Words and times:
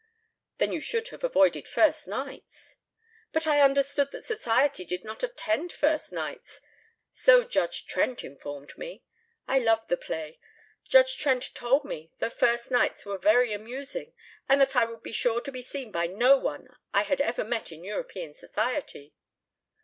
"Then 0.57 0.71
you 0.73 0.81
should 0.81 1.09
have 1.09 1.23
avoided 1.23 1.67
first 1.67 2.07
nights." 2.07 2.77
"But 3.31 3.45
I 3.45 3.59
understood 3.61 4.09
that 4.13 4.23
Society 4.25 4.83
did 4.83 5.03
not 5.03 5.21
attend 5.21 5.71
first 5.71 6.11
nights. 6.11 6.59
So 7.11 7.43
Judge 7.43 7.85
Trent 7.85 8.23
informed 8.23 8.75
me. 8.79 9.03
I 9.47 9.59
love 9.59 9.87
the 9.89 9.97
play. 9.97 10.39
Judge 10.85 11.17
Trent 11.19 11.53
told 11.53 11.85
me 11.85 12.11
that 12.17 12.33
first 12.33 12.71
nights 12.71 13.05
were 13.05 13.19
very 13.19 13.53
amusing 13.53 14.13
and 14.49 14.59
that 14.59 14.75
I 14.75 14.85
would 14.85 15.03
be 15.03 15.11
sure 15.11 15.39
to 15.39 15.51
be 15.51 15.61
seen 15.61 15.91
by 15.91 16.07
no 16.07 16.35
one 16.35 16.67
I 16.91 17.03
had 17.03 17.21
ever 17.21 17.43
met 17.43 17.71
in 17.71 17.83
European 17.83 18.33
Society." 18.33 19.13